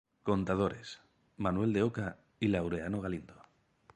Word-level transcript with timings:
Contadores: 0.23 0.99
Manuel 1.37 1.73
de 1.73 1.83
Oca 1.83 2.17
y 2.39 2.47
Laureano 2.47 3.01
Galindo. 3.01 3.35